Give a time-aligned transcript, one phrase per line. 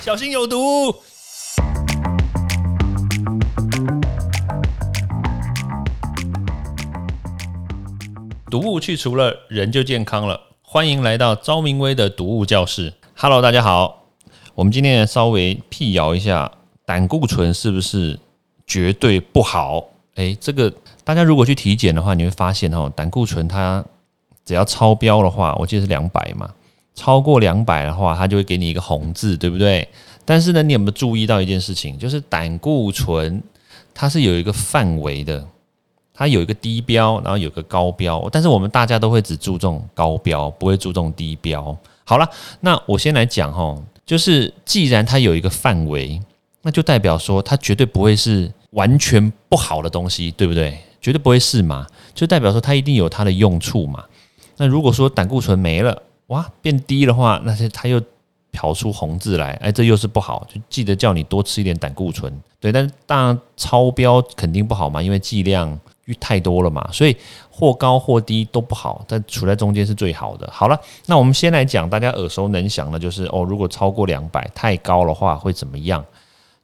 [0.00, 0.94] 小心有毒。
[8.48, 10.40] 毒物去除了，人就健康了。
[10.62, 12.94] 欢迎来到昭明威的毒物教室。
[13.16, 14.04] Hello，大家好。
[14.54, 16.52] 我们今天稍微辟谣一下，
[16.86, 18.18] 胆固醇是不是
[18.66, 19.84] 绝对不好？
[20.14, 20.72] 诶，这个
[21.04, 23.84] 大家如果去体检的话，你会发现哦，胆固醇它
[24.44, 26.50] 只要超标的话，我记得是两百嘛，
[26.98, 29.86] 超过两百的话，它就会给你一个红字，对不对？
[30.24, 31.96] 但是呢，你有没有注意到一件事情？
[31.96, 33.40] 就是胆固醇
[33.94, 35.46] 它是有一个范围的。
[36.12, 41.76] 它有一个低标，然后有个高标，但是我们大家都会只注重高标，不会注重低标。
[42.02, 46.20] 好了，那我先来讲哈，就是既然它有一个范围，
[46.62, 50.76] 那就代表说它绝对不会是完全不好的东西，对不对？
[51.00, 51.86] 绝对不会是嘛？
[52.12, 54.04] 就代表说它一定有它的用处嘛。
[54.56, 58.00] 那如果说胆固醇没了，哇，变低的话，那些它又
[58.52, 62.32] 跑出红字来，哎，这又是不好，就记得叫你多吃一点胆固醇。
[62.58, 65.78] 对，但是当然超标肯定不好嘛，因为剂量。
[66.18, 67.14] 太多了嘛，所以
[67.50, 70.48] 或高或低都不好，但处在中间是最好的。
[70.50, 76.02] 好了，那我们先来讲大家耳熟能详的，就是哦，如果超过两百太高的话会怎么样？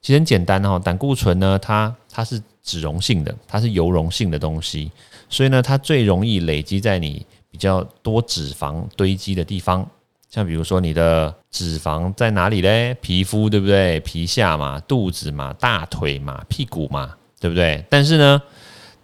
[0.01, 4.91] 其实很简单哈，胆固醇呢，它它是脂溶性的，它是油溶性的东西，
[5.29, 9.89] 所以呢，它最容易累积在你比较多脂肪堆积的地方，
[10.29, 12.93] 像比如说你的脂肪在哪里嘞？
[13.01, 14.01] 皮肤对不对？
[14.01, 17.85] 皮下嘛，肚子嘛，大腿嘛，屁股嘛，对不对？
[17.89, 18.43] 但是呢。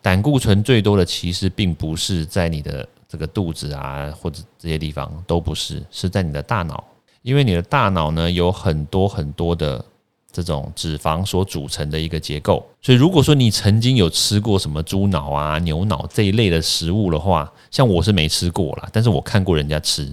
[0.03, 6.83] 胆固醇最多的其实并不是在你的这个肚子啊，或者这些地方都不是，是在你的大脑，
[7.21, 9.85] 因为你的大脑呢有很多很多的
[10.33, 20.11] 这种脂肪所组成的一个结构，所以如果说你曾经有吃过什么猪脑啊、牛脑这一类的食物的话，像我是没吃过啦，但是我看过人家吃，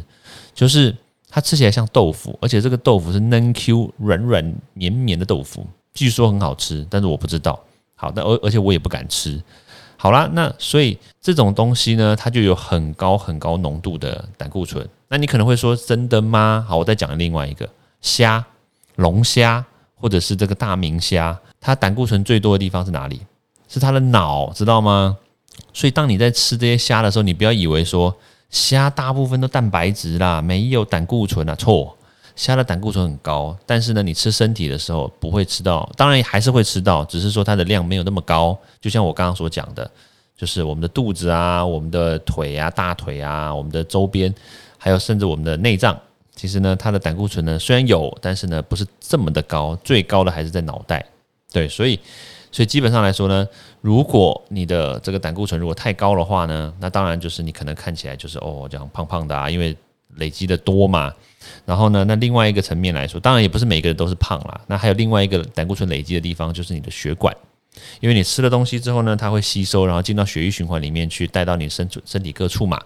[0.54, 0.96] 就是
[1.30, 7.60] 它吃起来像豆腐，而且这个豆腐是嫩 Q、软软绵绵的豆腐，据说很好吃，但是我不知道。
[7.96, 9.42] 好，但而而且我也不敢吃。
[9.98, 14.88] 好啦，那所以这种东西呢，它就有很高很高浓度的胆固醇。
[15.10, 16.64] 那你可能会说，真的吗？
[16.68, 17.68] 好，我再讲另外一个
[18.00, 18.46] 虾，
[18.98, 19.66] 龙虾
[19.98, 23.22] 或者是这个大明虾，它胆固醇最多的地方是哪里？
[23.68, 25.18] 是它的脑，知道吗？
[25.74, 28.16] 所以当你在吃这些虾的时候，你不要以为说
[28.50, 31.94] 虾大部分都蛋白质啦，没有胆固醇啊，错。
[32.36, 38.56] 虾的胆固醇很高，但是呢，你吃身体的时候不会吃到，当然还是会吃到，只是说它的量没有那么高。
[38.80, 39.90] 就像我刚刚所讲的，
[40.38, 44.32] 就是我们的肚子啊、我们的腿啊、大腿啊、我们的周边，
[44.78, 46.00] 还有甚至我们的内脏，
[46.38, 51.06] 其实呢，它的胆固醇呢虽然有，但是呢不是这么的高，最高的还是在脑袋。
[51.52, 52.00] 对，所以
[52.50, 53.46] 所以基本上来说呢，
[53.82, 59.76] 如果你的这个胆固醇如果太高的话呢，那当然就是你可能看起来就是哦这样胖胖的啊，因为
[60.16, 61.14] 累积的多嘛。
[61.66, 62.04] 然后呢？
[62.04, 64.60] 那另外一个层面来说，当然也不是每个人都是胖啦。
[64.68, 67.34] 那还有另外一个胆固醇累积的地方，就是你的血管，
[68.02, 72.82] 因为你吃了东西之后呢，它会吸收，然后进到血液循环里面去，带到你身身体各处嘛。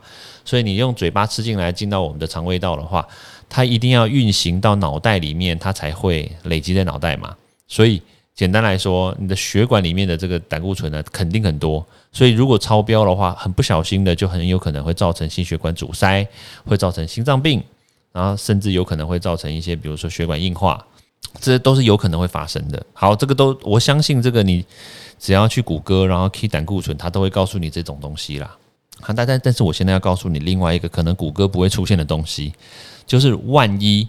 [0.46, 3.08] 所以你用嘴巴吃进来，进到我们的肠胃道的话，
[3.54, 7.36] 它一定要运行到脑袋里面，它才会累积在脑袋嘛。
[7.68, 8.02] 所以
[8.34, 11.86] 简单来说，你的血管里面的这个胆固醇呢，肯定很多。
[12.14, 16.26] 所以如果超标的话，很不小心的，就很有可能会造成心血管阻塞，
[16.66, 17.62] 会造成心脏病。
[18.14, 20.86] 然后甚至有可能会造成一些，比如说血管硬化，
[21.40, 22.86] 这都是有可能会发生的。
[22.94, 24.66] 好，这个都我相信，这个你
[25.18, 28.58] 只要去谷歌，然后 key 胆固醇，它都会告诉你这种东西啦。
[29.00, 32.54] 好，但但但是我现在要告诉你另外一个可能谷歌不会出现的东西，
[33.06, 34.08] 就是万一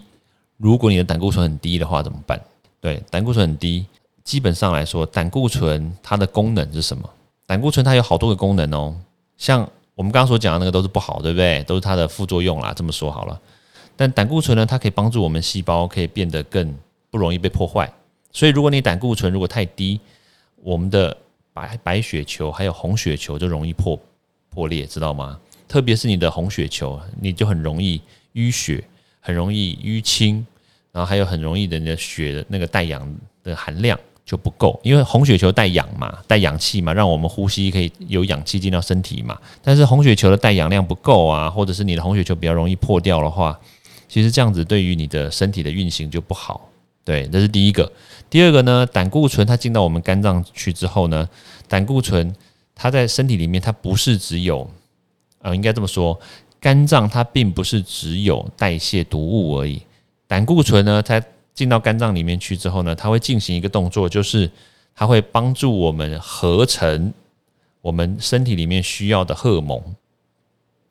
[0.57, 2.39] 如果你的胆固醇很低的话怎么办？
[2.79, 3.85] 对，胆固醇很低，
[4.23, 7.09] 基本上来说，胆固醇它的功能是什么？
[7.45, 8.95] 胆固醇它有好多个功能哦，
[9.37, 11.63] 像我们刚刚所讲的那个都是不好，对不对？
[11.63, 12.73] 都是它的副作用啦。
[12.75, 13.39] 这么说好了。
[13.95, 16.75] 但胆固醇呢，它可以帮助我们细胞可以变得更
[17.11, 17.91] 不容易被破坏。
[18.31, 19.99] 所以，如果你胆固醇如果太低，
[20.63, 21.15] 我们的
[21.53, 23.99] 白白血球还有红血球就容易破
[24.49, 25.39] 破裂，知道吗？
[25.67, 28.01] 特别是你的红血球，你就很容易
[28.33, 28.83] 淤血，
[29.19, 30.45] 很容易淤青，
[30.91, 33.07] 然后还有很容易的你的血的那个带氧
[33.43, 39.37] 的含量就不够，因为红血球带氧嘛，带氧气嘛，让我们呼吸可以有氧气进到身体嘛。
[39.61, 43.59] 但是红血球的带氧量不够啊，或者是你的红血球比较容易破掉的话。
[44.09, 46.69] 其实这样子对于你的身体的运行就不好，
[47.03, 47.91] 对，这是第一个。
[48.29, 51.27] 第二个呢，胆固醇它进到我们肝脏去之后呢，
[51.67, 52.31] 胆固醇
[52.75, 54.69] 它在身体里面它不是只有，
[55.39, 56.19] 呃，应该这么说，
[56.63, 59.81] 肝脏它并不是只有代谢毒物而已。
[60.25, 61.21] 胆固醇呢，它
[61.53, 64.49] 进到肝脏里面去之后呢，它会进行一个动作，就是
[64.95, 67.13] 它会帮助我们合成
[67.81, 69.77] 我们身体里面需要的荷尔蒙。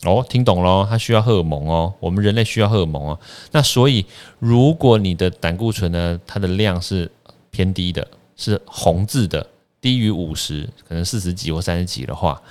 [0.05, 3.19] 哦，听懂了，它需要荷尔蒙哦，我们人类需要荷尔蒙哦。
[3.53, 4.05] 那所以，
[4.39, 7.11] 如果你的胆固醇呢，它的量是
[7.51, 9.47] 偏低的，是红字的，
[9.81, 12.43] 低于五十，可能四十几或三十几的话，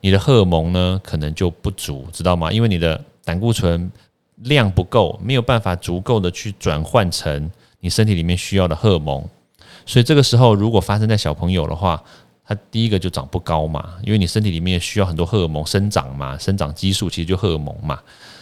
[0.00, 2.52] 你的荷尔蒙呢可能就不足，知道吗？
[2.52, 3.90] 因为你的胆固醇
[4.36, 7.50] 量不够，没有办法足够的去转换成
[7.80, 9.24] 你身体里面需要的荷尔蒙。
[9.84, 12.02] 所以这个时候，如果发生在小朋友的话，
[12.46, 17.98] 他第一个就长不高嘛，因为你身体里面需要很多荷尔蒙生长嘛，生长激素其实就荷尔蒙嘛，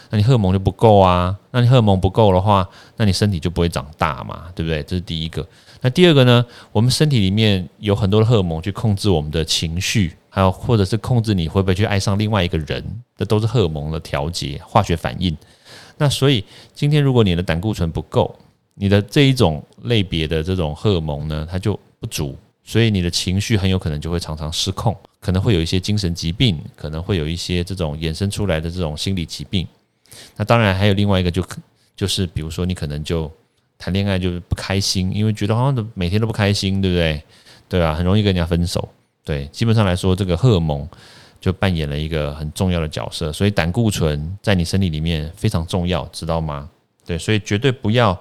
[0.09, 4.81] 那你荷尔蒙就不够啊，那你荷尔蒙不够的话，那你身体就不会长大嘛，对不对？
[4.83, 5.45] 这是第一个。
[5.81, 12.83] 那第二个呢，我们身体里面有很多的荷尔蒙去控制我们的情绪，还有或者是控制你会不会去爱上另外一个人，
[13.17, 15.35] 这都是荷尔蒙的调节、化学反应。
[15.97, 16.45] 那所以
[16.75, 18.37] 今天如果你的胆固醇不够，
[18.75, 22.37] 你的这一种类别的这种荷尔蒙呢，它就不足。
[22.63, 29.67] 所以你的情绪很有可能就会常常失控，可能会有一些精神疾病，可能会有一些这种衍生出来的这种心理疾病。
[30.35, 31.43] 那当然还有另外一个，就
[31.95, 33.31] 就是比如说你可能就
[33.79, 37.23] 谈恋爱就不开心，因为觉得好像每天都不开心，对不对？
[37.67, 38.87] 对啊，很容易跟人家分手。
[39.27, 40.87] 对，基本上来说，这个荷尔蒙
[41.41, 43.33] 就扮演了一个很重要的角色。
[43.33, 46.69] 所以胆固醇在你身体里面非常重要，知道吗？
[47.05, 48.17] 对，所以绝对不要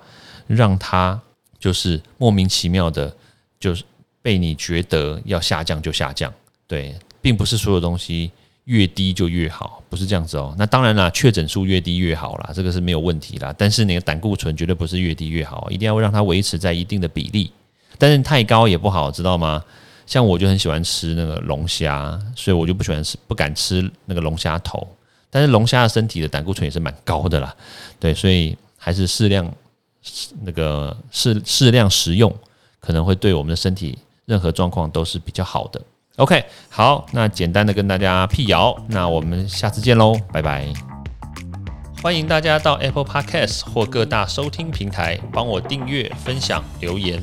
[0.49, 1.21] 让它
[1.61, 3.17] 就是莫名其妙的，
[3.61, 3.85] 就是。
[4.27, 6.35] 被你觉得要下降就下降，
[6.67, 6.93] 对，
[7.23, 8.29] 并不是所有东西
[8.65, 10.53] 越低就越好，不是这样子哦。
[10.59, 13.55] 那当然啦，确诊数越低越好啦，这个是没有问题啦。
[13.57, 17.53] 但是你的胆固醇绝对不是越低越好，一定要让它维持在一定的比例。
[17.99, 19.63] 但是太高也不好，知道吗？
[20.07, 24.87] 像我就很喜欢吃那个龙虾，所以我就不喜欢吃，不敢吃那个龙虾头。
[25.29, 27.55] 但是龙虾的身体的胆固醇也是蛮高的啦，
[28.01, 29.53] 对，所以还是适量，
[30.43, 32.35] 那个适适量食用，
[32.81, 33.99] 可能会对我们的身体。
[34.25, 35.81] 任何状况都是比较好的。
[36.17, 40.67] OK，好，那简单的跟大家辟谣，那我们下次见喽，拜拜。
[42.03, 47.23] 欢迎大家到 Apple Podcast 或各大收听平台帮我订阅、分享、留言。